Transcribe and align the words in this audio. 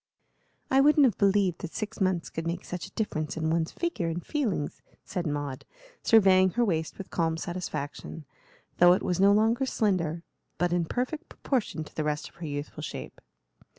"I 0.71 0.81
wouldn't 0.81 1.05
have 1.05 1.19
believed 1.19 1.59
that 1.61 1.75
six 1.75 2.01
months 2.01 2.31
could 2.31 2.47
make 2.47 2.65
such 2.65 2.87
a 2.87 2.91
difference 2.93 3.37
in 3.37 3.51
one's 3.51 3.71
figure 3.71 4.07
and 4.07 4.25
feelings," 4.25 4.81
said 5.05 5.27
Maud, 5.27 5.63
surveying 6.01 6.49
her 6.53 6.65
waist 6.65 6.97
with 6.97 7.11
calm 7.11 7.37
satisfaction, 7.37 8.25
though 8.79 8.93
it 8.93 9.03
was 9.03 9.19
no 9.19 9.31
longer 9.31 9.67
slender, 9.67 10.23
but 10.57 10.73
in 10.73 10.85
perfect 10.85 11.29
proportion 11.29 11.83
to 11.83 11.93
the 11.95 12.03
rest 12.03 12.27
of 12.29 12.35
her 12.37 12.47
youthful 12.47 12.81
shape. 12.81 13.21